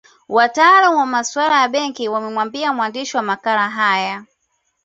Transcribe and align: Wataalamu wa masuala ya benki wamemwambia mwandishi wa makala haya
Wataalamu 0.29 0.97
wa 0.97 1.05
masuala 1.05 1.61
ya 1.61 1.67
benki 1.69 2.09
wamemwambia 2.09 2.73
mwandishi 2.73 3.17
wa 3.17 3.23
makala 3.23 3.69
haya 3.69 4.25